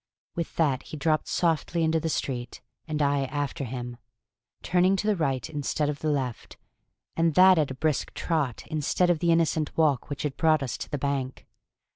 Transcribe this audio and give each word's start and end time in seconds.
With 0.33 0.55
that 0.55 0.81
he 0.81 0.97
dropped 0.97 1.27
softly 1.27 1.83
into 1.83 1.99
the 1.99 2.09
street, 2.09 2.59
and 2.87 3.03
I 3.03 3.25
after 3.25 3.65
him, 3.65 3.97
turning 4.63 4.95
to 4.95 5.05
the 5.05 5.15
right 5.15 5.47
instead 5.47 5.89
of 5.89 5.99
the 5.99 6.09
left, 6.09 6.57
and 7.15 7.35
that 7.35 7.59
at 7.59 7.69
a 7.69 7.75
brisk 7.75 8.11
trot 8.15 8.63
instead 8.65 9.11
of 9.11 9.19
the 9.19 9.31
innocent 9.31 9.77
walk 9.77 10.09
which 10.09 10.23
had 10.23 10.37
brought 10.37 10.63
us 10.63 10.75
to 10.79 10.89
the 10.89 10.97
bank. 10.97 11.45